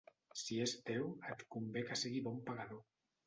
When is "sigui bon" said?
2.05-2.43